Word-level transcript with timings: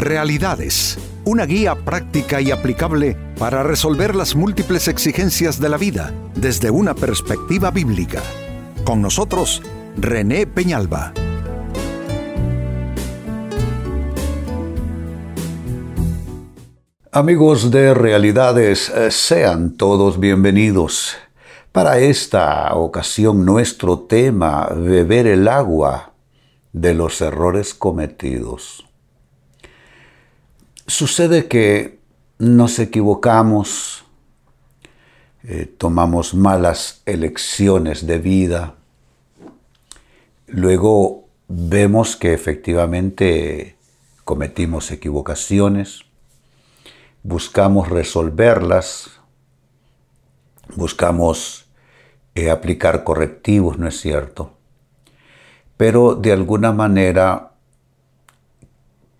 Realidades, 0.00 0.96
una 1.26 1.44
guía 1.44 1.74
práctica 1.74 2.40
y 2.40 2.50
aplicable 2.50 3.18
para 3.38 3.62
resolver 3.62 4.16
las 4.16 4.34
múltiples 4.34 4.88
exigencias 4.88 5.60
de 5.60 5.68
la 5.68 5.76
vida 5.76 6.14
desde 6.34 6.70
una 6.70 6.94
perspectiva 6.94 7.70
bíblica. 7.70 8.22
Con 8.82 9.02
nosotros, 9.02 9.60
René 9.98 10.46
Peñalba. 10.46 11.12
Amigos 17.12 17.70
de 17.70 17.92
Realidades, 17.92 18.88
eh, 18.88 19.10
sean 19.10 19.76
todos 19.76 20.18
bienvenidos. 20.18 21.18
Para 21.72 21.98
esta 21.98 22.74
ocasión 22.74 23.44
nuestro 23.44 23.98
tema, 23.98 24.66
beber 24.74 25.26
el 25.26 25.46
agua 25.46 26.14
de 26.72 26.94
los 26.94 27.20
errores 27.20 27.74
cometidos. 27.74 28.86
Sucede 30.90 31.46
que 31.46 32.00
nos 32.40 32.80
equivocamos, 32.80 34.04
eh, 35.44 35.72
tomamos 35.78 36.34
malas 36.34 37.02
elecciones 37.06 38.08
de 38.08 38.18
vida, 38.18 38.74
luego 40.48 41.28
vemos 41.46 42.16
que 42.16 42.34
efectivamente 42.34 43.76
cometimos 44.24 44.90
equivocaciones, 44.90 46.00
buscamos 47.22 47.88
resolverlas, 47.88 49.12
buscamos 50.74 51.68
eh, 52.34 52.50
aplicar 52.50 53.04
correctivos, 53.04 53.78
¿no 53.78 53.86
es 53.86 54.00
cierto? 54.00 54.54
Pero 55.76 56.16
de 56.16 56.32
alguna 56.32 56.72
manera 56.72 57.49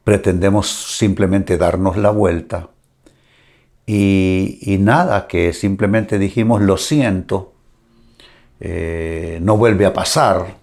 pretendemos 0.05 0.97
simplemente 0.97 1.59
darnos 1.59 1.97
la 1.97 2.11
vuelta 2.11 2.71
y, 3.93 4.77
nada, 4.79 5.27
que 5.27 5.53
simplemente 5.53 6.21
dijimos 6.21 6.63
lo 6.63 6.77
siento, 6.77 7.55
eh, 8.61 9.41
no 9.43 9.57
vuelve 9.57 9.85
a 9.85 9.93
pasar. 9.93 10.59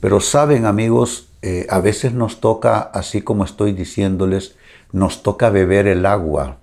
Pero 0.00 0.20
saben 0.20 0.64
amigos, 0.64 1.28
eh, 1.42 1.66
a 1.68 1.80
veces 1.80 2.14
nos 2.14 2.40
toca, 2.40 2.80
así 2.80 3.20
como 3.20 3.44
estoy 3.44 3.72
diciéndoles, 3.72 4.56
nos 4.92 5.22
toca 5.22 5.50
beber 5.50 5.86
el 5.86 6.06
agua 6.06 6.60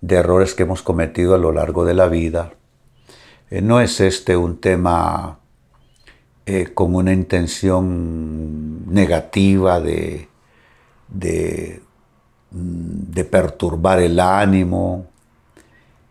de 0.00 0.16
errores 0.16 0.54
que 0.54 0.64
hemos 0.64 0.82
cometido 0.82 1.36
a 1.36 1.38
lo 1.38 1.52
largo 1.52 1.84
de 1.84 1.94
la 1.94 2.08
vida. 2.08 2.54
Eh, 3.48 3.62
no 3.62 3.80
es 3.80 4.00
este 4.00 4.36
un 4.36 4.60
tema 4.60 5.38
con 6.74 6.96
una 6.96 7.12
intención 7.12 8.92
negativa 8.92 9.80
de, 9.80 10.28
de, 11.12 11.82
mm, 12.50 13.12
de 13.12 13.24
perturbar 13.24 14.00
el 14.00 14.18
ánimo, 14.20 15.06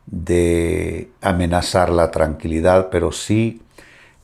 de 0.06 1.10
amenazar 1.22 1.90
la 1.90 2.12
tranquilidad, 2.12 2.90
pero 2.90 3.12
sí, 3.12 3.62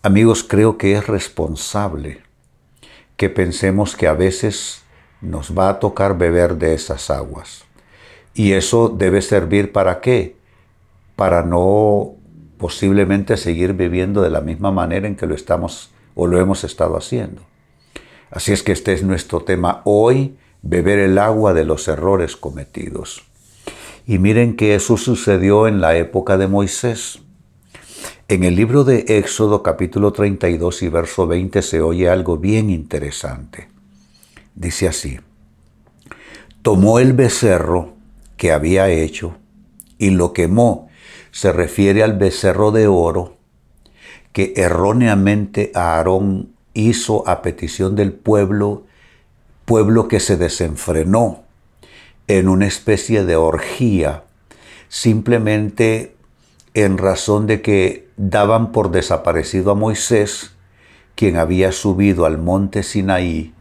amigos, 0.03 0.43
creo 0.43 0.77
que 0.77 0.93
es 0.93 1.07
responsable 1.07 2.21
que 3.15 3.29
pensemos 3.29 3.95
que 3.95 4.07
a 4.07 4.13
veces 4.13 4.83
nos 5.21 5.57
va 5.57 5.69
a 5.69 5.79
tocar 5.79 6.17
beber 6.17 6.55
de 6.57 6.73
esas 6.73 7.09
aguas. 7.09 7.63
Y 8.33 8.53
eso 8.53 8.89
debe 8.89 9.21
servir 9.21 9.71
para 9.71 9.99
qué? 9.99 10.35
Para 11.15 11.41
no 11.43 12.13
posiblemente 12.57 13.37
seguir 13.37 13.73
viviendo 13.73 14.21
de 14.21 14.29
la 14.29 14.41
misma 14.41 14.71
manera 14.71 15.07
en 15.07 15.15
que 15.15 15.25
lo 15.25 15.35
estamos 15.35 15.91
o 16.15 16.27
lo 16.27 16.39
hemos 16.39 16.63
estado 16.63 16.97
haciendo. 16.97 17.41
Así 18.29 18.51
es 18.51 18.61
que 18.61 18.71
este 18.71 18.93
es 18.93 19.03
nuestro 19.03 19.41
tema 19.41 19.81
hoy, 19.85 20.37
beber 20.67 20.99
el 20.99 21.17
agua 21.17 21.53
de 21.53 21.63
los 21.63 21.87
errores 21.87 22.35
cometidos. 22.35 23.23
Y 24.05 24.19
miren 24.19 24.57
que 24.57 24.75
eso 24.75 24.97
sucedió 24.97 25.67
en 25.67 25.79
la 25.79 25.95
época 25.95 26.37
de 26.37 26.47
Moisés. 26.47 27.19
En 28.27 28.43
el 28.43 28.57
libro 28.57 28.83
de 28.83 29.05
Éxodo 29.07 29.63
capítulo 29.63 30.11
32 30.11 30.83
y 30.83 30.89
verso 30.89 31.25
20 31.25 31.61
se 31.61 31.81
oye 31.81 32.09
algo 32.09 32.37
bien 32.37 32.69
interesante. 32.69 33.69
Dice 34.55 34.89
así, 34.89 35.19
tomó 36.61 36.99
el 36.99 37.13
becerro 37.13 37.93
que 38.35 38.51
había 38.51 38.89
hecho 38.89 39.37
y 39.97 40.09
lo 40.09 40.33
quemó. 40.33 40.89
Se 41.31 41.53
refiere 41.53 42.03
al 42.03 42.17
becerro 42.17 42.71
de 42.71 42.87
oro 42.87 43.37
que 44.33 44.53
erróneamente 44.57 45.71
Aarón 45.73 46.49
hizo 46.73 47.25
a 47.27 47.41
petición 47.41 47.95
del 47.95 48.11
pueblo, 48.11 48.86
pueblo 49.67 50.07
que 50.07 50.21
se 50.21 50.37
desenfrenó 50.37 51.43
en 52.27 52.47
una 52.47 52.65
especie 52.65 53.25
de 53.25 53.35
orgía, 53.35 54.23
simplemente 54.87 56.15
en 56.73 56.97
razón 56.97 57.47
de 57.47 57.61
que 57.61 58.07
daban 58.15 58.71
por 58.71 58.91
desaparecido 58.91 59.71
a 59.71 59.75
Moisés, 59.75 60.53
quien 61.15 61.35
había 61.35 61.73
subido 61.73 62.25
al 62.25 62.37
monte 62.37 62.81
Sinaí 62.81 63.53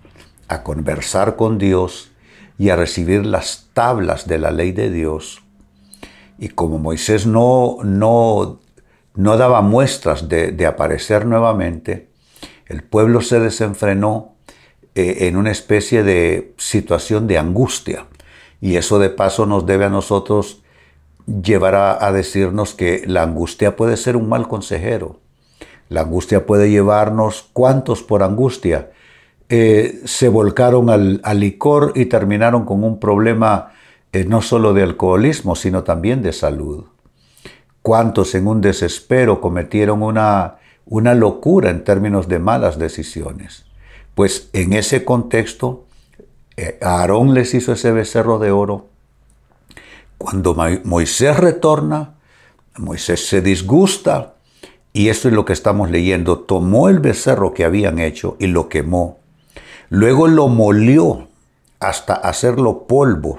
a 0.47 0.63
conversar 0.63 1.35
con 1.35 1.59
Dios 1.59 2.13
y 2.57 2.69
a 2.69 2.77
recibir 2.77 3.27
las 3.27 3.71
tablas 3.73 4.29
de 4.29 4.39
la 4.39 4.53
ley 4.53 4.71
de 4.71 4.91
Dios. 4.91 5.43
Y 6.39 6.51
como 6.51 6.79
Moisés 6.79 7.27
no, 7.27 7.79
no, 7.83 8.61
no 9.17 9.37
daba 9.37 9.61
muestras 9.61 10.29
de, 10.29 10.67
aparecer 10.67 11.27
nuevamente, 11.27 12.11
el 12.67 12.85
pueblo 12.85 13.23
se 13.23 13.41
desenfrenó 13.41 14.36
eh, 14.97 15.29
en 15.29 15.37
una 15.37 15.53
especie 15.53 16.03
de 16.03 16.55
situación 16.57 17.29
de 17.29 17.39
angustia. 17.39 18.07
Y 18.61 18.77
eso 18.77 18.99
de 18.99 19.11
paso 19.11 19.47
nos 19.47 19.67
debe 19.67 19.85
a 19.85 19.91
nosotros 19.91 20.63
llevar 21.27 21.75
a 21.75 22.13
decirnos 22.13 22.75
que 22.75 23.05
la 23.07 23.23
angustia 23.23 23.77
puede 23.77 23.97
ser 23.97 24.17
un 24.17 24.29
mal 24.29 24.49
consejero. 24.49 25.21
La 25.89 26.01
angustia 26.03 26.47
puede 26.47 26.71
llevarnos, 26.71 27.49
¿cuántos 27.53 28.03
por 28.03 28.23
angustia? 28.23 28.91
Eh, 29.49 30.01
se 30.05 30.29
volcaron 30.29 30.91
al, 30.91 31.21
licor 31.39 31.93
y 31.95 32.07
terminaron 32.07 32.65
con 32.65 32.83
un 32.83 32.99
problema 32.99 33.73
eh, 34.13 34.25
no 34.25 34.43
solo 34.43 34.75
de 34.75 34.83
alcoholismo, 34.83 35.55
sino 35.55 35.85
también 35.85 36.23
de 36.23 36.33
salud. 36.33 36.87
¿Cuántos 37.83 38.35
en 38.35 38.49
un 38.49 38.61
desespero 38.61 39.41
cometieron 39.41 40.03
una, 40.03 40.57
una 40.87 41.15
locura 41.15 41.71
en 41.71 41.85
términos 41.85 42.27
de 42.27 42.41
malas 42.41 42.79
decisiones? 42.79 43.66
Pues 44.17 44.49
en 44.55 44.73
ese 44.73 45.05
contexto, 45.05 45.85
eh, 46.57 46.79
Aarón 46.81 47.35
les 47.35 47.55
hizo 47.55 47.75
ese 47.75 47.93
becerro 47.93 48.41
de 48.41 48.51
oro. 48.51 48.89
Cuando 50.19 50.57
Moisés 50.85 51.37
retorna, 51.37 52.15
Moisés 52.79 53.29
se 53.29 53.43
disgusta, 53.43 54.35
y 54.93 55.11
esto 55.11 55.29
es 55.29 55.35
lo 55.35 55.45
que 55.45 55.53
estamos 55.53 55.91
leyendo, 55.91 56.39
tomó 56.41 56.89
el 56.89 56.99
becerro 56.99 57.53
que 57.53 57.65
habían 57.65 57.99
hecho 57.99 58.37
y 58.41 58.47
lo 58.47 58.69
quemó 58.71 59.19
Luego 59.89 60.27
lo 60.27 60.49
molió 60.49 61.29
hasta 61.79 62.15
hacerlo 62.15 62.87
polvo. 62.87 63.39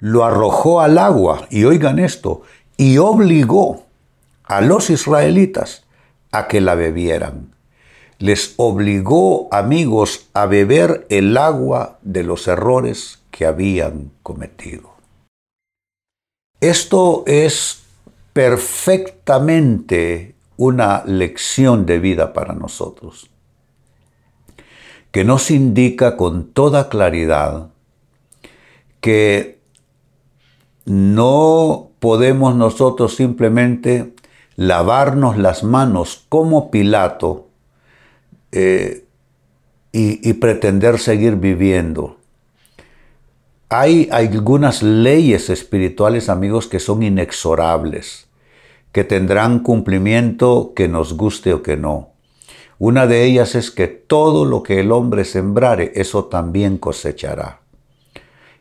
Lo 0.00 0.24
arrojó 0.24 0.80
al 0.80 0.98
agua, 0.98 1.46
y 1.48 1.64
oigan 1.64 1.98
esto, 1.98 2.42
y 2.76 2.98
obligó 2.98 3.84
a 4.44 4.60
los 4.60 4.90
israelitas 4.90 5.84
a 6.32 6.48
que 6.48 6.60
la 6.60 6.74
bebieran. 6.74 7.55
Les 8.18 8.54
obligó, 8.56 9.48
amigos, 9.52 10.28
a 10.32 10.46
beber 10.46 11.06
el 11.10 11.36
agua 11.36 11.98
de 12.02 12.22
los 12.22 12.48
errores 12.48 13.22
que 13.30 13.46
habían 13.46 14.10
cometido. 14.22 14.94
Esto 16.60 17.24
es 17.26 17.82
perfectamente 18.32 20.34
una 20.56 21.04
lección 21.04 21.84
de 21.84 21.98
vida 21.98 22.32
para 22.32 22.54
nosotros 22.54 23.28
que 25.16 25.24
nos 25.24 25.50
indica 25.50 26.18
con 26.18 26.52
toda 26.52 26.90
claridad 26.90 27.70
que 29.00 29.62
no 30.84 31.88
podemos 32.00 32.54
nosotros 32.54 33.16
simplemente 33.16 34.14
lavarnos 34.56 35.38
las 35.38 35.62
manos 35.62 36.26
como 36.28 36.70
Pilato 36.70 37.45
eh, 38.52 39.04
y, 39.92 40.28
y 40.28 40.32
pretender 40.34 40.98
seguir 40.98 41.36
viviendo. 41.36 42.18
Hay 43.68 44.08
algunas 44.12 44.82
leyes 44.82 45.50
espirituales, 45.50 46.28
amigos, 46.28 46.68
que 46.68 46.78
son 46.78 47.02
inexorables, 47.02 48.28
que 48.92 49.04
tendrán 49.04 49.60
cumplimiento 49.60 50.72
que 50.74 50.88
nos 50.88 51.14
guste 51.14 51.52
o 51.52 51.62
que 51.62 51.76
no. 51.76 52.10
Una 52.78 53.06
de 53.06 53.24
ellas 53.24 53.54
es 53.54 53.70
que 53.70 53.86
todo 53.88 54.44
lo 54.44 54.62
que 54.62 54.80
el 54.80 54.92
hombre 54.92 55.24
sembrare, 55.24 55.92
eso 55.94 56.26
también 56.26 56.76
cosechará. 56.76 57.60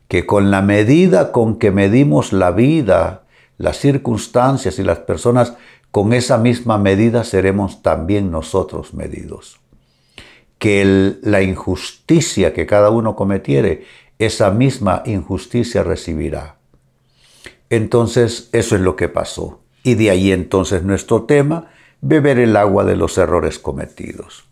Que 0.08 0.26
con 0.26 0.52
la 0.52 0.62
medida 0.62 1.32
con 1.32 1.58
que 1.58 1.72
medimos 1.72 2.32
la 2.32 2.52
vida, 2.52 3.24
las 3.58 3.78
circunstancias 3.78 4.80
y 4.80 4.84
las 4.84 5.00
personas, 5.00 5.56
con 5.92 6.14
esa 6.14 6.38
misma 6.38 6.78
medida 6.78 7.24
seremos 7.24 7.82
también 7.82 8.32
nosotros 8.32 8.94
medidos. 8.94 9.60
Que 10.58 11.16
la 11.22 11.42
injusticia 11.42 12.54
que 12.54 12.66
cada 12.66 12.90
uno 12.90 13.16
cometiere, 13.16 13.86
esa 14.20 14.52
misma 14.52 15.04
injusticia 15.06 15.84
recibirá. 15.84 16.56
Entonces, 17.70 18.50
eso 18.52 18.76
es 18.76 18.82
lo 18.82 18.96
que 18.96 19.10
pasó. 19.10 19.60
Y 19.84 19.96
de 19.96 20.10
ahí 20.10 20.32
entonces 20.32 20.84
nuestro 20.84 21.24
tema, 21.24 21.72
beber 22.02 22.40
el 22.40 22.56
agua 22.56 22.84
de 22.84 22.96
los 22.96 23.18
errores 23.18 23.60
cometidos. 23.60 24.46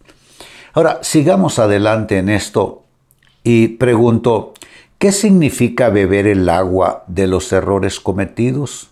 Ahora, 0.73 0.99
sigamos 1.03 1.59
adelante 1.59 2.17
en 2.17 2.29
esto 2.29 2.83
y 3.43 3.69
pregunto, 3.69 4.53
¿qué 4.97 5.11
significa 5.11 5.89
beber 5.89 6.27
el 6.27 6.49
agua 6.49 7.03
de 7.07 7.27
los 7.27 7.51
errores 7.51 7.99
cometidos? 7.99 8.89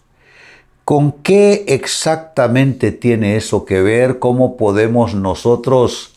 ¿Con 0.85 1.11
qué 1.11 1.65
exactamente 1.67 2.91
tiene 2.91 3.35
eso 3.35 3.65
que 3.65 3.81
ver? 3.81 4.19
¿Cómo 4.19 4.57
podemos 4.57 5.15
nosotros 5.15 6.13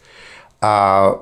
ah, 0.64 1.16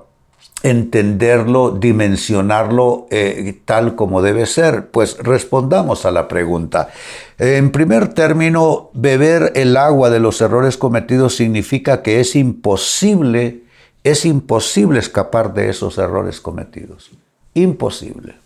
entenderlo, 0.62 1.72
dimensionarlo 1.72 3.06
eh, 3.10 3.60
tal 3.64 3.96
como 3.96 4.22
debe 4.22 4.46
ser? 4.46 4.88
Pues 4.90 5.18
respondamos 5.18 6.06
a 6.06 6.10
la 6.10 6.28
pregunta. 6.28 6.90
En 7.38 7.72
primer 7.72 8.14
término, 8.14 8.90
beber 8.92 9.52
el 9.56 9.76
agua 9.76 10.10
de 10.10 10.20
los 10.20 10.40
errores 10.40 10.76
cometidos 10.76 11.36
significa 11.36 12.02
que 12.02 12.20
es 12.20 12.36
imposible, 12.36 13.62
es 14.04 14.24
imposible 14.24 15.00
escapar 15.00 15.52
de 15.54 15.70
esos 15.70 15.98
errores 15.98 16.40
cometidos. 16.40 17.10
Imposible. 17.54 18.36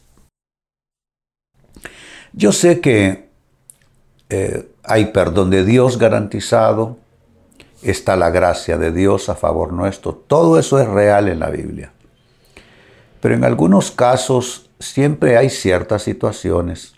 Yo 2.32 2.52
sé 2.52 2.80
que 2.80 3.28
eh, 4.28 4.68
hay 4.82 5.06
perdón 5.06 5.50
de 5.50 5.64
Dios 5.64 5.98
garantizado, 5.98 6.98
está 7.82 8.16
la 8.16 8.30
gracia 8.30 8.78
de 8.78 8.92
Dios 8.92 9.28
a 9.28 9.34
favor 9.34 9.72
nuestro, 9.72 10.14
todo 10.14 10.58
eso 10.58 10.80
es 10.80 10.88
real 10.88 11.28
en 11.28 11.40
la 11.40 11.50
Biblia. 11.50 11.92
Pero 13.20 13.34
en 13.34 13.44
algunos 13.44 13.90
casos 13.90 14.70
siempre 14.78 15.36
hay 15.36 15.50
ciertas 15.50 16.02
situaciones 16.02 16.94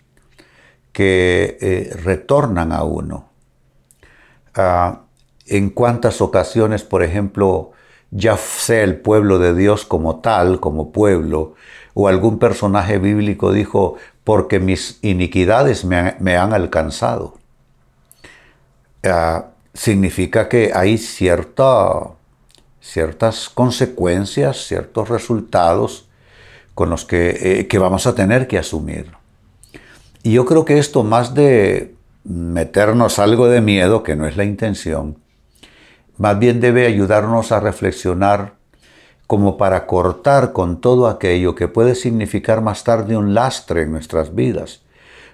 que 0.91 1.57
eh, 1.61 1.95
retornan 2.03 2.71
a 2.71 2.83
uno. 2.83 3.29
Ah, 4.55 5.01
en 5.45 5.69
cuántas 5.69 6.21
ocasiones, 6.21 6.83
por 6.83 7.03
ejemplo, 7.03 7.71
ya 8.11 8.37
sea 8.37 8.83
el 8.83 8.99
pueblo 8.99 9.39
de 9.39 9.55
Dios 9.55 9.85
como 9.85 10.19
tal, 10.19 10.59
como 10.59 10.91
pueblo, 10.91 11.55
o 11.93 12.07
algún 12.07 12.39
personaje 12.39 12.97
bíblico 12.97 13.51
dijo, 13.51 13.95
porque 14.23 14.59
mis 14.59 14.99
iniquidades 15.01 15.85
me 15.85 16.37
han 16.37 16.53
alcanzado. 16.53 17.35
Ah, 19.03 19.45
significa 19.73 20.49
que 20.49 20.71
hay 20.73 20.97
cierta, 20.97 22.11
ciertas 22.81 23.49
consecuencias, 23.49 24.65
ciertos 24.67 25.09
resultados 25.09 26.07
con 26.75 26.89
los 26.89 27.05
que, 27.05 27.59
eh, 27.59 27.67
que 27.67 27.77
vamos 27.77 28.07
a 28.07 28.15
tener 28.15 28.47
que 28.47 28.57
asumir. 28.57 29.11
Y 30.23 30.33
yo 30.33 30.45
creo 30.45 30.65
que 30.65 30.79
esto, 30.79 31.03
más 31.03 31.33
de 31.33 31.95
meternos 32.23 33.19
algo 33.19 33.47
de 33.47 33.61
miedo, 33.61 34.03
que 34.03 34.15
no 34.15 34.27
es 34.27 34.37
la 34.37 34.43
intención, 34.43 35.17
más 36.17 36.37
bien 36.37 36.59
debe 36.59 36.85
ayudarnos 36.85 37.51
a 37.51 37.61
reflexionar 37.61 38.59
como 39.25 39.57
para 39.57 39.85
cortar 39.85 40.53
con 40.53 40.81
todo 40.81 41.07
aquello 41.07 41.55
que 41.55 41.67
puede 41.67 41.95
significar 41.95 42.61
más 42.61 42.83
tarde 42.83 43.15
un 43.15 43.33
lastre 43.33 43.83
en 43.83 43.91
nuestras 43.91 44.33
vidas, 44.33 44.81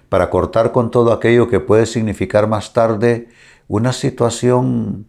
para 0.08 0.30
cortar 0.30 0.70
con 0.70 0.90
todo 0.90 1.12
aquello 1.12 1.48
que 1.48 1.60
puede 1.60 1.86
significar 1.86 2.46
más 2.46 2.72
tarde 2.72 3.28
una 3.68 3.92
situación 3.92 5.06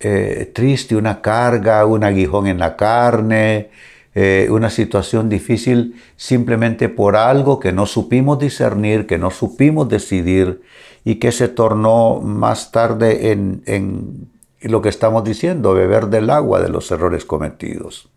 eh, 0.00 0.50
triste, 0.54 0.96
una 0.96 1.22
carga, 1.22 1.86
un 1.86 2.04
aguijón 2.04 2.46
en 2.46 2.58
la 2.58 2.76
carne, 2.76 3.70
eh, 4.14 4.48
una 4.50 4.70
situación 4.70 5.28
difícil 5.28 6.00
simplemente 6.16 6.88
por 6.88 7.16
algo 7.16 7.58
que 7.58 7.72
no 7.72 7.86
supimos 7.86 8.38
discernir, 8.38 9.06
que 9.06 9.18
no 9.18 9.30
supimos 9.30 9.88
decidir 9.88 10.62
y 11.04 11.16
que 11.16 11.32
se 11.32 11.48
tornó 11.48 12.20
más 12.20 12.70
tarde 12.70 13.32
en, 13.32 13.62
en 13.66 14.28
lo 14.60 14.82
que 14.82 14.88
estamos 14.88 15.24
diciendo, 15.24 15.74
beber 15.74 16.06
del 16.06 16.30
agua 16.30 16.60
de 16.60 16.68
los 16.68 16.90
errores 16.90 17.24
cometidos. 17.24 18.08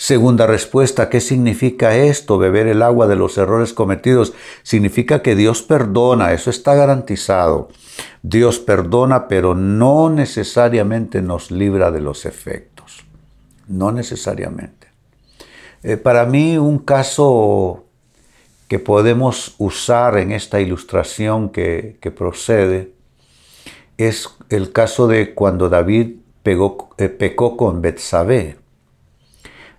Segunda 0.00 0.46
respuesta, 0.46 1.10
¿qué 1.10 1.20
significa 1.20 1.94
esto? 1.94 2.38
Beber 2.38 2.68
el 2.68 2.80
agua 2.80 3.06
de 3.06 3.16
los 3.16 3.36
errores 3.36 3.74
cometidos. 3.74 4.32
Significa 4.62 5.20
que 5.20 5.36
Dios 5.36 5.60
perdona, 5.60 6.32
eso 6.32 6.48
está 6.48 6.74
garantizado. 6.74 7.68
Dios 8.22 8.58
perdona, 8.58 9.28
pero 9.28 9.54
no 9.54 10.08
necesariamente 10.08 11.20
nos 11.20 11.50
libra 11.50 11.90
de 11.90 12.00
los 12.00 12.24
efectos. 12.24 13.04
No 13.68 13.92
necesariamente. 13.92 14.86
Eh, 15.82 15.98
para 15.98 16.24
mí 16.24 16.56
un 16.56 16.78
caso 16.78 17.84
que 18.68 18.78
podemos 18.78 19.54
usar 19.58 20.16
en 20.16 20.32
esta 20.32 20.62
ilustración 20.62 21.50
que, 21.50 21.98
procede 22.16 22.94
es 23.98 24.30
el 24.48 24.72
caso 24.72 25.08
de 25.08 25.34
cuando 25.34 25.68
David 25.68 26.14
eh, 26.46 27.08
pecó 27.10 27.58
con 27.58 27.82
Betsabé. 27.82 28.56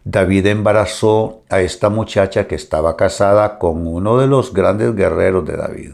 David 0.03 0.47
embarazó 0.47 1.41
a 1.49 1.61
esta 1.61 1.89
muchacha 1.89 2.47
que 2.47 2.55
estaba 2.55 2.97
casada 2.97 3.59
con 3.59 3.85
uno 3.85 4.17
de 4.17 4.27
los 4.27 4.53
grandes 4.53 4.95
guerreros 4.95 5.45
de 5.45 5.57
David, 5.57 5.91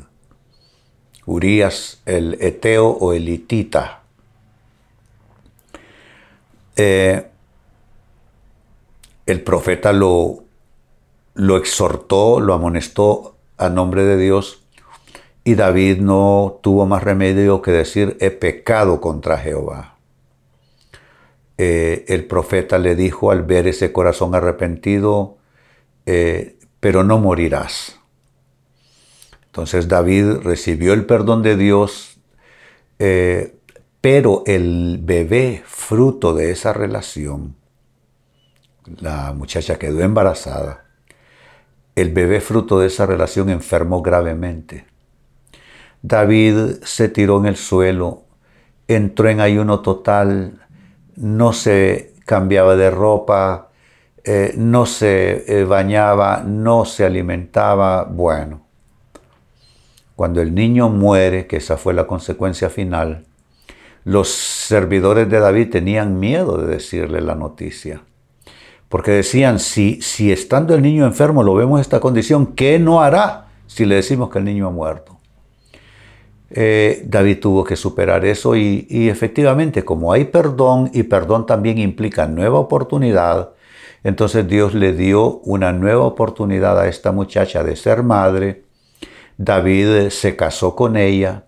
Urias 1.25 2.01
el 2.05 2.37
Eteo 2.39 2.87
o 2.87 3.11
el 3.11 3.27
Hitita. 3.27 4.01
Eh, 6.77 7.27
el 9.25 9.41
profeta 9.43 9.91
lo, 9.91 10.43
lo 11.33 11.57
exhortó, 11.57 12.39
lo 12.39 12.53
amonestó 12.53 13.35
a 13.57 13.67
nombre 13.67 14.03
de 14.03 14.15
Dios 14.15 14.63
y 15.43 15.55
David 15.55 15.99
no 15.99 16.59
tuvo 16.61 16.85
más 16.85 17.03
remedio 17.03 17.61
que 17.61 17.71
decir, 17.71 18.15
he 18.21 18.31
pecado 18.31 19.01
contra 19.01 19.37
Jehová. 19.37 19.96
Eh, 21.57 22.05
el 22.07 22.25
profeta 22.25 22.77
le 22.77 22.95
dijo 22.95 23.31
al 23.31 23.43
ver 23.43 23.67
ese 23.67 23.91
corazón 23.91 24.35
arrepentido, 24.35 25.37
eh, 26.05 26.57
pero 26.79 27.03
no 27.03 27.17
morirás. 27.17 27.99
Entonces 29.47 29.87
David 29.87 30.37
recibió 30.43 30.93
el 30.93 31.05
perdón 31.05 31.41
de 31.41 31.57
Dios, 31.57 32.19
eh, 32.99 33.55
pero 34.01 34.43
el 34.45 34.99
bebé 35.01 35.63
fruto 35.65 36.35
de 36.35 36.51
esa 36.51 36.73
relación, 36.73 37.55
la 38.99 39.33
muchacha 39.33 39.79
quedó 39.79 40.01
embarazada, 40.01 40.85
el 41.95 42.13
bebé 42.13 42.39
fruto 42.39 42.79
de 42.79 42.87
esa 42.87 43.07
relación 43.07 43.49
enfermó 43.49 44.03
gravemente. 44.03 44.85
David 46.03 46.83
se 46.83 47.09
tiró 47.09 47.39
en 47.39 47.47
el 47.47 47.55
suelo, 47.55 48.25
entró 48.87 49.27
en 49.27 49.39
ayuno 49.39 49.81
total, 49.81 50.66
no 51.17 51.51
se 51.51 52.13
cambiaba 52.25 52.75
de 52.75 52.89
ropa, 52.89 53.69
eh, 54.23 54.53
no 54.57 54.85
se 54.85 55.45
eh, 55.47 55.63
bañaba, 55.65 56.43
no 56.45 56.85
se 56.85 57.05
alimentaba. 57.05 58.03
Bueno, 58.03 58.61
cuando 60.15 60.41
el 60.41 60.53
niño 60.53 60.89
muere, 60.89 61.47
que 61.47 61.57
esa 61.57 61.77
fue 61.77 61.93
la 61.93 62.07
consecuencia 62.07 62.69
final, 62.69 63.25
los 64.03 64.29
servidores 64.29 65.29
de 65.29 65.39
David 65.39 65.69
tenían 65.69 66.19
miedo 66.19 66.57
de 66.57 66.67
decirle 66.67 67.19
la 67.21 67.35
noticia. 67.35 68.01
Porque 68.89 69.11
decían, 69.11 69.59
si, 69.59 70.01
si 70.01 70.31
estando 70.31 70.73
el 70.73 70.81
niño 70.81 71.05
enfermo 71.05 71.43
lo 71.43 71.55
vemos 71.55 71.79
en 71.79 71.81
esta 71.81 71.99
condición, 71.99 72.53
¿qué 72.55 72.79
no 72.79 73.01
hará 73.01 73.47
si 73.65 73.85
le 73.85 73.95
decimos 73.95 74.29
que 74.29 74.39
el 74.39 74.45
niño 74.45 74.67
ha 74.67 74.71
muerto? 74.71 75.16
Eh, 76.49 77.03
David 77.05 77.39
tuvo 77.41 77.63
que 77.63 77.75
superar 77.75 78.23
eso 78.25 78.55
y, 78.55 78.87
efectivamente 79.09 79.83
como 79.83 80.13
hay 80.13 80.25
perdón 80.25 80.89
y 80.93 81.03
perdón 81.03 81.45
también 81.45 81.77
implica 81.77 82.27
nueva 82.27 82.59
oportunidad, 82.59 83.51
entonces 84.03 84.47
Dios 84.47 84.73
le 84.73 84.93
dio 84.93 85.39
una 85.39 85.73
nueva 85.73 86.05
oportunidad 86.05 86.79
a 86.79 86.87
esta 86.87 87.11
muchacha 87.11 87.63
de 87.63 87.75
ser 87.75 88.03
madre. 88.03 88.63
David 89.37 90.09
se 90.09 90.35
casó 90.35 90.75
con 90.75 90.95
ella, 90.95 91.45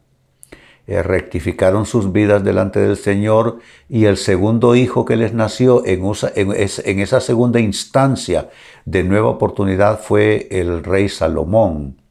eh, 0.86 1.01
rectificaron 1.01 1.86
sus 1.86 2.12
vidas 2.12 2.44
delante 2.44 2.79
del 2.82 2.98
Señor 2.98 3.60
y 3.88 4.06
el 4.06 4.18
segundo 4.18 4.75
hijo 4.75 5.06
que 5.06 5.15
les 5.15 5.34
nació 5.34 5.84
en 5.86 7.00
esa 7.00 7.22
segunda 7.22 7.60
instancia 7.60 8.50
de 8.86 9.03
nueva 9.03 9.29
oportunidad 9.29 10.01
fue 10.01 10.48
el 10.51 10.84
rey 10.84 11.08
Salomón, 11.08 12.01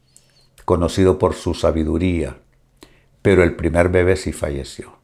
conocido 0.64 1.18
por 1.18 1.34
su 1.34 1.54
sabiduría 1.54 2.36
pero 3.22 3.42
el 3.42 3.54
primer 3.56 3.88
bebé 3.88 4.16
sí 4.16 4.32
falleció. 4.32 4.98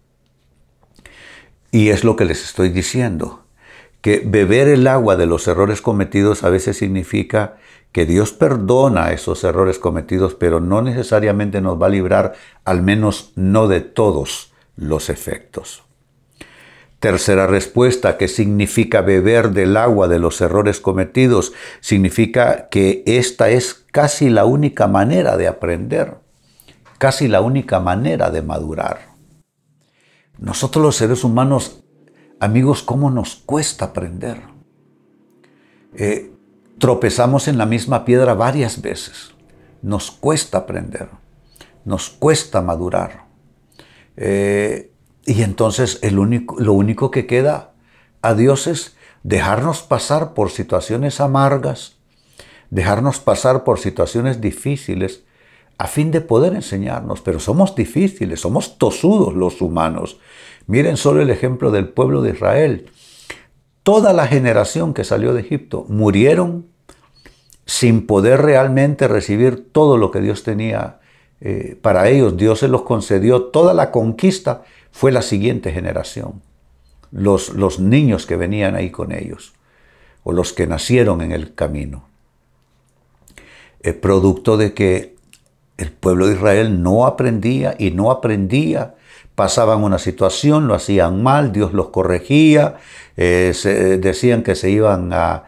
Y 1.70 1.88
es 1.88 2.04
lo 2.04 2.16
que 2.16 2.24
les 2.24 2.44
estoy 2.44 2.68
diciendo, 2.68 3.44
que 4.00 4.22
beber 4.24 4.68
el 4.68 4.86
agua 4.86 5.16
de 5.16 5.26
los 5.26 5.48
errores 5.48 5.80
cometidos 5.80 6.44
a 6.44 6.50
veces 6.50 6.76
significa 6.76 7.56
que 7.90 8.06
Dios 8.06 8.32
perdona 8.32 9.12
esos 9.12 9.44
errores 9.44 9.78
cometidos, 9.78 10.34
pero 10.34 10.60
no 10.60 10.82
necesariamente 10.82 11.60
nos 11.60 11.80
va 11.80 11.86
a 11.86 11.90
librar, 11.90 12.34
al 12.64 12.82
menos 12.82 13.32
no 13.36 13.68
de 13.68 13.80
todos 13.80 14.52
los 14.76 15.10
efectos. 15.10 15.84
Tercera 16.98 17.46
respuesta, 17.46 18.16
¿qué 18.16 18.28
significa 18.28 19.00
beber 19.00 19.50
del 19.50 19.76
agua 19.76 20.08
de 20.08 20.18
los 20.18 20.40
errores 20.40 20.80
cometidos? 20.80 21.52
Significa 21.80 22.68
que 22.68 23.02
esta 23.06 23.50
es 23.50 23.84
casi 23.92 24.28
la 24.28 24.44
única 24.44 24.86
manera 24.86 25.36
de 25.36 25.46
aprender, 25.46 26.16
casi 27.04 27.28
la 27.28 27.42
única 27.42 27.80
manera 27.80 28.30
de 28.30 28.40
madurar. 28.40 29.10
Nosotros 30.38 30.82
los 30.82 30.96
seres 30.96 31.22
humanos, 31.22 31.84
amigos, 32.40 32.82
¿cómo 32.82 33.10
nos 33.10 33.36
cuesta 33.36 33.84
aprender? 33.84 34.40
Eh, 35.94 36.32
tropezamos 36.78 37.46
en 37.46 37.58
la 37.58 37.66
misma 37.66 38.06
piedra 38.06 38.32
varias 38.32 38.80
veces. 38.80 39.34
Nos 39.82 40.10
cuesta 40.12 40.56
aprender, 40.56 41.10
nos 41.84 42.08
cuesta 42.08 42.62
madurar. 42.62 43.26
Eh, 44.16 44.90
y 45.26 45.42
entonces 45.42 45.98
el 46.00 46.18
único, 46.18 46.58
lo 46.58 46.72
único 46.72 47.10
que 47.10 47.26
queda 47.26 47.74
a 48.22 48.32
Dios 48.32 48.66
es 48.66 48.96
dejarnos 49.22 49.82
pasar 49.82 50.32
por 50.32 50.50
situaciones 50.50 51.20
amargas, 51.20 51.98
dejarnos 52.70 53.20
pasar 53.20 53.62
por 53.62 53.78
situaciones 53.78 54.40
difíciles, 54.40 55.24
a 55.78 55.86
fin 55.86 56.10
de 56.10 56.20
poder 56.20 56.54
enseñarnos. 56.54 57.20
Pero 57.20 57.40
somos 57.40 57.74
difíciles, 57.74 58.40
somos 58.40 58.78
tosudos 58.78 59.34
los 59.34 59.60
humanos. 59.60 60.18
Miren 60.66 60.96
solo 60.96 61.20
el 61.20 61.30
ejemplo 61.30 61.70
del 61.70 61.88
pueblo 61.88 62.22
de 62.22 62.30
Israel. 62.30 62.86
Toda 63.82 64.12
la 64.12 64.26
generación 64.26 64.94
que 64.94 65.04
salió 65.04 65.34
de 65.34 65.42
Egipto 65.42 65.84
murieron 65.88 66.66
sin 67.66 68.06
poder 68.06 68.42
realmente 68.42 69.08
recibir 69.08 69.72
todo 69.72 69.96
lo 69.96 70.10
que 70.10 70.20
Dios 70.20 70.42
tenía 70.42 71.00
eh, 71.40 71.76
para 71.80 72.08
ellos. 72.08 72.36
Dios 72.36 72.60
se 72.60 72.68
los 72.68 72.82
concedió 72.82 73.44
toda 73.44 73.74
la 73.74 73.90
conquista, 73.90 74.62
fue 74.90 75.12
la 75.12 75.22
siguiente 75.22 75.72
generación, 75.72 76.42
los, 77.10 77.50
los 77.50 77.80
niños 77.80 78.26
que 78.26 78.36
venían 78.36 78.74
ahí 78.76 78.90
con 78.90 79.12
ellos, 79.12 79.54
o 80.22 80.32
los 80.32 80.52
que 80.52 80.66
nacieron 80.66 81.20
en 81.20 81.32
el 81.32 81.54
camino. 81.54 82.08
El 83.80 83.96
producto 83.96 84.56
de 84.56 84.72
que 84.72 85.13
el 85.76 85.90
pueblo 85.90 86.26
de 86.26 86.34
Israel 86.34 86.82
no 86.82 87.06
aprendía 87.06 87.74
y 87.78 87.90
no 87.90 88.10
aprendía, 88.10 88.94
pasaban 89.34 89.82
una 89.82 89.98
situación, 89.98 90.68
lo 90.68 90.74
hacían 90.74 91.22
mal, 91.22 91.52
Dios 91.52 91.72
los 91.72 91.88
corregía, 91.88 92.76
eh, 93.16 93.52
decían 94.00 94.42
que 94.42 94.54
se 94.54 94.70
iban 94.70 95.12
a, 95.12 95.44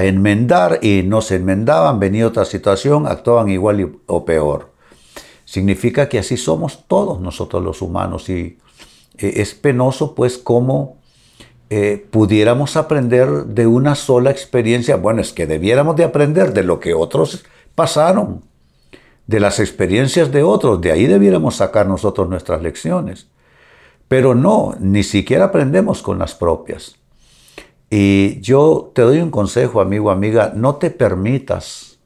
enmendar 0.00 0.78
y 0.80 1.02
no 1.02 1.20
se 1.20 1.36
enmendaban, 1.36 2.00
venía 2.00 2.26
otra 2.26 2.46
situación, 2.46 3.06
actuaban 3.06 3.50
igual 3.50 3.98
o 4.06 4.24
peor. 4.24 4.72
Significa 5.44 6.08
que 6.08 6.18
así 6.18 6.38
somos 6.38 6.86
todos 6.88 7.20
nosotros 7.20 7.62
los 7.62 7.82
humanos 7.82 8.30
y 8.30 8.58
eh, 9.18 9.34
es 9.36 9.54
penoso 9.54 10.14
pues 10.14 10.38
cómo 10.38 10.96
eh, 11.70 12.06
pudiéramos 12.10 12.76
aprender 12.76 13.28
de 13.44 13.66
una 13.66 13.94
sola 13.94 14.30
experiencia. 14.30 14.96
Bueno, 14.96 15.20
es 15.20 15.34
que 15.34 15.46
debiéramos 15.46 15.96
de 15.96 16.04
aprender 16.04 16.54
de 16.54 16.62
lo 16.62 16.80
que 16.80 16.94
otros 16.94 17.44
pasaron, 17.74 18.42
de 19.28 19.40
las 19.40 19.60
experiencias 19.60 20.32
de 20.32 20.42
otros, 20.42 20.80
de 20.80 20.90
ahí 20.90 21.06
debiéramos 21.06 21.56
sacar 21.56 21.86
nosotros 21.86 22.30
nuestras 22.30 22.62
lecciones. 22.62 23.28
Pero 24.08 24.34
no, 24.34 24.74
ni 24.80 25.02
siquiera 25.02 25.44
aprendemos 25.44 26.00
con 26.00 26.18
las 26.18 26.34
propias. 26.34 26.96
Y 27.90 28.40
yo 28.40 28.90
te 28.94 29.02
doy 29.02 29.20
un 29.20 29.30
consejo, 29.30 29.82
amigo, 29.82 30.10
amiga, 30.10 30.52
no 30.56 30.76
te 30.76 30.90
permitas 30.90 31.98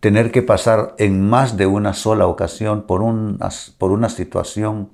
tener 0.00 0.30
que 0.30 0.42
pasar 0.42 0.94
en 0.98 1.26
más 1.26 1.56
de 1.56 1.66
una 1.66 1.94
sola 1.94 2.26
ocasión 2.26 2.82
por, 2.82 3.00
por 3.78 3.90
una 3.90 4.10
situación. 4.10 4.90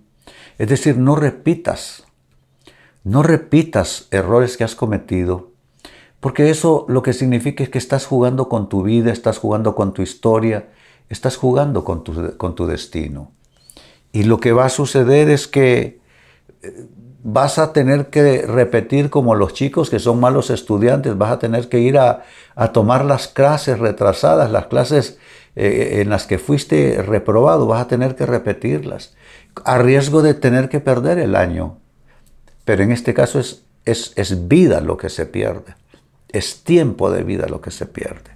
Es 0.57 0.69
decir, 0.69 0.97
no 0.97 1.17
repitas, 1.17 2.05
no 3.03 3.25
repitas 3.25 4.07
errores 4.13 4.57
que 4.57 4.63
has 4.63 4.77
cometido, 4.77 5.51
porque 6.21 6.49
eso 6.49 6.87
lo 6.89 7.03
que 7.03 7.13
significa 7.13 7.65
es 7.65 7.71
que 7.71 7.79
estás 7.79 8.07
jugando 8.07 8.49
con 8.49 8.69
tu 8.69 8.85
vida, 8.85 9.11
estás 9.13 9.39
jugando 9.39 9.75
con 9.75 9.93
tu 9.93 10.01
historia, 10.01 10.69
estás 11.09 11.37
jugando 11.37 11.85
con 11.85 12.05
tu, 12.05 12.37
con 12.37 12.55
tu 12.55 12.67
destino. 12.67 13.33
Y 14.13 14.25
lo 14.25 14.39
que 14.39 14.53
va 14.53 14.67
a 14.67 14.71
suceder 14.71 15.29
es 15.29 15.49
que 15.49 16.01
eh, 16.63 16.87
vas 17.25 17.59
a 17.59 17.73
tener 17.73 18.11
que 18.11 18.43
repetir 18.43 19.09
como 19.09 19.35
los 19.35 19.55
chicos 19.55 19.89
que 19.89 19.99
son 19.99 20.21
malos 20.21 20.51
estudiantes, 20.51 21.17
vas 21.17 21.33
a 21.33 21.39
tener 21.39 21.69
que 21.71 21.81
ir 21.81 21.99
a, 21.99 22.23
tomar 22.73 23.05
las 23.05 23.29
clases 23.29 23.79
retrasadas, 23.79 24.51
las 24.51 24.67
clases 24.67 25.19
eh, 25.57 26.03
en 26.03 26.11
las 26.11 26.27
que 26.27 26.39
fuiste 26.39 27.03
reprobado, 27.03 27.67
vas 27.67 27.83
a 27.83 27.89
tener 27.89 28.15
que 28.15 28.27
repetirlas, 28.27 29.15
a 29.65 29.79
riesgo 29.79 30.23
de 30.23 30.35
tener 30.35 30.69
que 30.69 30.81
perder 30.81 31.19
el 31.19 31.35
año. 31.35 31.79
Pero 32.67 32.83
en 32.83 32.93
este 32.93 33.15
caso 33.15 33.41
es, 33.41 33.65
es, 33.87 34.13
es 34.17 34.47
vida 34.47 34.81
lo 34.83 34.99
que 34.99 35.09
se 35.09 35.25
pierde, 35.25 35.75
es 36.29 36.63
tiempo 36.63 37.11
de 37.11 37.23
vida 37.23 37.47
lo 37.49 37.63
que 37.63 37.71
se 37.71 37.87
pierde. 37.87 38.34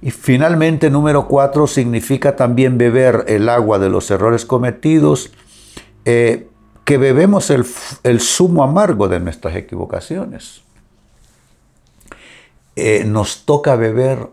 Y 0.00 0.10
finalmente, 0.10 0.90
número 0.90 1.26
cuatro, 1.26 1.66
significa 1.66 2.36
también 2.36 2.78
beber 2.78 3.24
el 3.26 3.48
agua 3.48 3.78
de 3.78 3.90
los 3.90 4.10
errores 4.10 4.44
cometidos. 4.44 5.32
Eh, 6.04 6.48
que 6.84 6.96
bebemos 6.96 7.50
el, 7.50 7.66
el 8.02 8.20
zumo 8.20 8.62
amargo 8.64 9.08
de 9.08 9.20
nuestras 9.20 9.54
equivocaciones. 9.56 10.62
Eh, 12.76 13.04
nos 13.04 13.44
toca 13.44 13.76
beber 13.76 14.30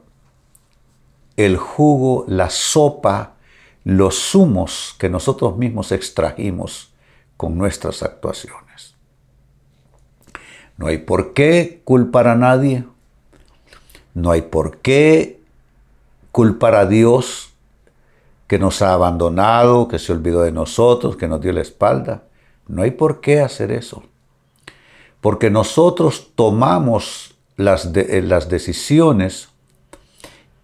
el 1.36 1.58
jugo, 1.58 2.24
la 2.30 2.50
sopa, 2.50 3.34
los 3.84 4.32
zumos 4.32 4.96
que 4.98 5.10
nosotros 5.10 5.58
mismos 5.58 5.92
extrajimos 5.92 6.94
con 7.36 7.58
nuestras 7.58 8.04
actuaciones. 8.04 8.96
No 10.78 10.88
hay 10.88 11.00
por 11.00 11.34
qué 11.34 11.82
culpar 11.84 12.28
a 12.28 12.36
nadie, 12.36 12.86
no 14.14 14.32
hay 14.32 14.44
por 14.44 14.78
qué 14.78 15.35
culpar 16.36 16.76
a 16.76 16.86
Dios 16.86 17.54
que 18.48 18.60
nos 18.60 18.82
ha 18.82 18.92
abandonado, 18.92 19.88
que 19.88 20.00
se 20.00 20.12
olvidó 20.12 20.42
de 20.42 20.52
nosotros, 20.52 21.16
que 21.16 21.30
nos 21.30 21.40
dio 21.40 21.54
la 21.54 21.62
espalda. 21.62 22.24
No 22.68 22.82
hay 22.82 22.92
por 22.92 23.22
qué 23.22 23.40
hacer 23.40 23.72
eso. 23.72 24.04
Porque 25.22 25.50
nosotros 25.50 26.34
tomamos 26.36 27.36
las, 27.56 27.90
eh, 27.96 28.22
las 28.22 28.50
decisiones 28.50 29.48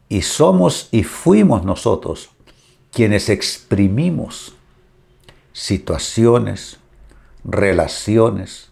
y 0.10 0.24
somos 0.24 0.90
y 0.92 1.04
fuimos 1.04 1.64
nosotros 1.64 2.32
quienes 2.92 3.30
exprimimos 3.30 4.54
situaciones, 5.54 6.80
relaciones, 7.46 8.72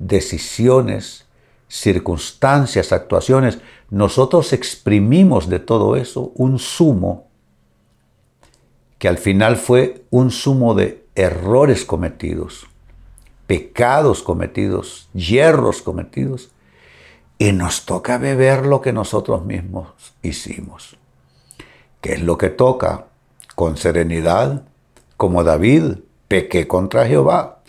decisiones, 0.00 1.26
circunstancias, 1.70 2.92
actuaciones. 2.92 3.60
Nosotros 3.88 4.52
exprimimos 4.52 5.48
de 5.48 5.60
todo 5.60 5.96
eso 5.96 6.32
un 6.34 6.58
sumo 6.58 7.28
que 8.98 9.08
al 9.08 9.16
final 9.16 9.56
fue 9.56 10.04
un 10.10 10.30
sumo 10.30 10.74
de 10.74 11.06
errores 11.14 11.86
cometidos, 11.86 12.66
pecados 13.46 14.22
cometidos, 14.22 15.08
hierros 15.14 15.80
cometidos, 15.80 16.50
y 17.38 17.52
nos 17.52 17.86
toca 17.86 18.18
beber 18.18 18.66
lo 18.66 18.82
que 18.82 18.92
nosotros 18.92 19.46
mismos 19.46 19.88
hicimos. 20.22 20.98
¿Qué 22.02 22.14
es 22.14 22.22
lo 22.22 22.36
que 22.36 22.50
toca? 22.50 23.06
Con 23.54 23.78
serenidad, 23.78 24.64
como 25.16 25.44
David, 25.44 26.00
pequé 26.28 26.68
contra 26.68 27.06
Jehová. 27.06 27.59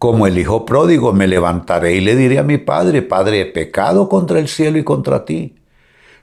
Como 0.00 0.26
el 0.26 0.38
hijo 0.38 0.64
pródigo, 0.64 1.12
me 1.12 1.28
levantaré 1.28 1.92
y 1.94 2.00
le 2.00 2.16
diré 2.16 2.38
a 2.38 2.42
mi 2.42 2.56
padre, 2.56 3.02
Padre, 3.02 3.42
he 3.42 3.46
pecado 3.46 4.08
contra 4.08 4.38
el 4.38 4.48
cielo 4.48 4.78
y 4.78 4.82
contra 4.82 5.26
ti. 5.26 5.56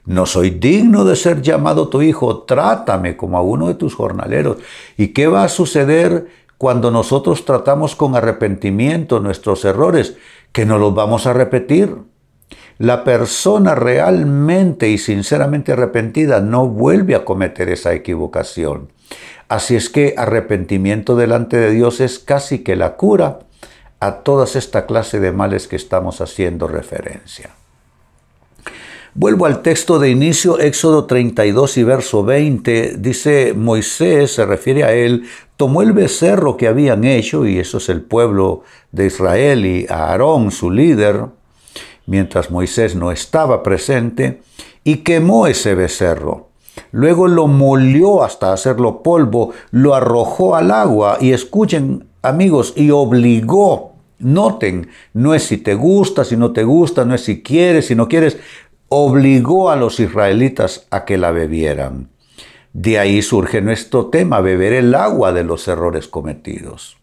No 0.04 0.26
soy 0.26 0.50
digno 0.50 1.04
de 1.04 1.14
ser 1.14 1.42
llamado 1.42 1.88
tu 1.88 2.02
hijo, 2.02 2.42
trátame 2.42 3.16
como 3.16 3.38
a 3.38 3.42
uno 3.42 3.68
de 3.68 3.74
tus 3.74 3.94
jornaleros. 3.94 4.56
¿Y 4.96 5.08
qué 5.08 5.28
va 5.28 5.44
a 5.44 5.48
suceder 5.48 6.26
cuando 6.58 6.90
nosotros 6.90 7.44
tratamos 7.44 7.94
con 7.94 8.16
arrepentimiento 8.16 9.20
nuestros 9.20 9.64
errores, 9.64 10.16
que 10.50 10.66
no 10.66 10.76
los 10.76 10.92
vamos 10.92 11.28
a 11.28 11.32
repetir. 11.32 11.96
La 12.78 13.04
persona 13.04 13.76
realmente 13.76 14.88
y 14.88 14.98
sinceramente 14.98 15.72
arrepentida 15.72 16.40
no 16.40 16.66
vuelve 16.66 17.14
a 17.14 17.24
cometer 17.24 17.68
esa 17.68 17.94
equivocación. 17.94 18.92
Así 19.48 19.76
es 19.76 19.88
que 19.88 20.14
arrepentimiento 20.16 21.16
delante 21.16 21.56
de 21.56 21.70
Dios 21.70 22.00
es 22.00 22.18
casi 22.18 22.60
que 22.60 22.76
la 22.76 22.96
cura 22.96 23.40
a 24.00 24.16
todas 24.16 24.56
esta 24.56 24.86
clase 24.86 25.20
de 25.20 25.32
males 25.32 25.66
que 25.66 25.76
estamos 25.76 26.20
haciendo 26.20 26.68
referencia. 26.68 27.50
Vuelvo 29.14 29.46
al 29.46 29.62
texto 29.62 29.98
de 29.98 30.10
inicio, 30.10 30.60
Éxodo 30.60 31.06
32 31.06 31.78
y 31.78 31.82
verso 31.82 32.22
20. 32.22 32.98
Dice 32.98 33.54
Moisés, 33.54 34.34
se 34.34 34.44
refiere 34.46 34.84
a 34.84 34.92
él, 34.92 35.24
tomó 35.56 35.82
el 35.82 35.92
becerro 35.92 36.56
que 36.56 36.68
habían 36.68 37.04
hecho, 37.04 37.46
y 37.46 37.58
eso 37.58 37.78
es 37.78 37.88
el 37.88 38.02
pueblo 38.02 38.62
de 38.92 39.06
Israel 39.06 39.66
y 39.66 39.86
Aarón, 39.88 40.50
su 40.50 40.70
líder, 40.70 41.24
mientras 42.06 42.50
Moisés 42.50 42.94
no 42.94 43.10
estaba 43.10 43.62
presente, 43.62 44.40
y 44.84 44.98
quemó 44.98 45.46
ese 45.46 45.74
becerro. 45.74 46.47
Luego 46.90 47.28
lo 47.28 47.46
molió 47.46 48.22
hasta 48.22 48.52
hacerlo 48.52 49.02
polvo, 49.02 49.52
lo 49.70 49.94
arrojó 49.94 50.56
al 50.56 50.70
agua 50.70 51.18
y 51.20 51.32
escuchen 51.32 52.06
amigos, 52.22 52.72
y 52.76 52.90
obligó 52.90 53.92
Noten, 54.18 54.88
no 55.14 55.34
es 55.34 55.44
si 55.44 55.58
te 55.58 55.74
gusta, 55.74 56.24
si 56.24 56.36
no 56.36 56.52
te 56.52 56.64
gusta, 56.64 57.04
no 57.04 57.14
es 57.14 57.22
si 57.22 57.42
quieres, 57.42 57.86
si 57.86 57.94
no 57.94 58.08
quieres. 58.08 58.38
Obligó 58.88 59.70
a 59.70 59.76
los 59.76 60.00
israelitas 60.00 60.86
a 60.90 61.04
que 61.04 61.18
la 61.18 61.30
bebieran. 61.30 62.08
De 62.72 62.98
ahí 62.98 63.22
surge 63.22 63.60
nuestro 63.60 64.06
tema, 64.06 64.40
beber 64.40 64.72
el 64.72 64.94
agua 64.94 65.32
de 65.32 65.44
los 65.44 65.68
errores 65.68 66.08
cometidos. 66.08 66.96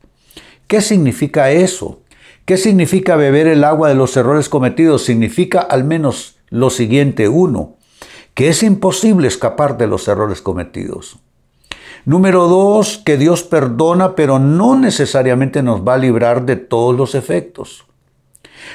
¿Qué 0.68 0.82
significa 0.82 1.52
eso? 1.52 2.02
¿Qué 2.46 2.58
significa 2.58 3.16
beber 3.16 3.48
el 3.48 3.64
agua 3.64 3.90
de 3.90 3.96
los 3.96 4.18
errores 4.18 4.50
cometidos? 4.50 5.04
Significa 5.04 5.62
al 5.62 5.84
menos 5.84 6.38
lo 6.50 6.70
siguiente, 6.70 7.28
uno, 7.28 7.75
que 8.36 8.50
es 8.50 8.62
imposible 8.62 9.28
escapar 9.28 9.78
de 9.78 9.88
los 9.88 10.08
errores 10.08 10.42
cometidos. 10.42 11.18
Número 12.06 12.48
dos, 12.48 13.02
que 13.04 13.18
Dios 13.18 13.42
perdona, 13.42 14.14
pero 14.14 14.38
no 14.38 14.78
necesariamente 14.78 15.64
nos 15.64 15.82
va 15.82 15.96
a 15.96 15.98
librar 15.98 16.46
de 16.46 16.56
todos 16.56 16.96
los 16.96 17.16
efectos. 17.16 17.86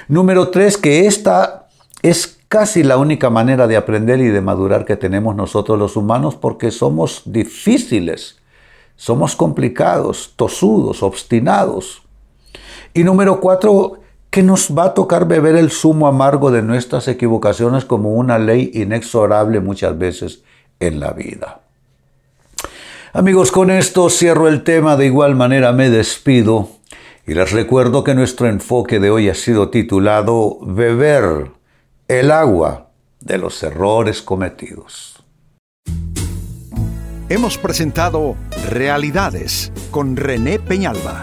Número 0.09 0.49
tres, 0.49 0.77
que 0.77 1.07
esta 1.07 1.69
es 2.03 2.41
casi 2.49 2.83
la 2.83 2.97
única 2.97 3.31
manera 3.31 3.69
de 3.69 3.77
aprender 3.77 4.19
y 4.21 4.29
de 4.29 4.41
madurar 4.41 4.85
que 4.85 4.97
tenemos 4.97 5.37
nosotros 5.37 5.79
los 5.79 5.97
humanos 5.97 6.35
porque 6.35 6.73
somos 6.73 7.23
difíciles, 7.25 8.39
somos 8.97 9.37
complicados, 9.37 10.33
tosudos, 10.35 11.05
obstinados. 11.05 12.03
Y 12.93 13.05
número 13.05 13.41
cuatro, 13.41 14.01
que 14.31 14.43
nos 14.43 14.77
va 14.77 14.85
a 14.85 14.95
tocar 14.95 15.27
beber 15.27 15.57
el 15.57 15.71
zumo 15.71 16.07
amargo 16.07 16.51
de 16.51 16.63
nuestras 16.63 17.09
equivocaciones 17.09 17.85
como 17.85 18.15
una 18.15 18.39
ley 18.39 18.71
inexorable 18.75 19.61
muchas 19.61 19.99
veces 19.99 20.43
en 20.79 21.01
la 21.01 21.13
vida. 21.13 21.61
Amigos, 23.13 23.51
con 23.51 23.71
esto 23.71 24.09
cierro 24.09 24.47
el 24.47 24.63
tema, 24.63 24.97
de 24.97 25.07
igual 25.07 25.35
manera 25.35 25.73
me 25.73 25.91
despido 25.91 26.69
y 27.27 27.35
les 27.35 27.51
recuerdo 27.51 28.05
que 28.05 28.15
nuestro 28.15 28.47
enfoque 28.47 29.01
de 29.01 29.11
hoy 29.11 29.29
ha 29.29 29.35
sido 29.35 29.69
titulado 29.69 30.59
Beber 30.63 31.51
el 32.07 32.31
agua 32.31 32.91
de 33.21 33.39
los 33.39 33.63
errores 33.65 34.23
cometidos. 34.23 35.25
Hemos 37.29 37.59
presentado 37.59 38.37
Realidades 38.69 39.73
con 39.91 40.17
René 40.17 40.59
Peñalba. 40.59 41.23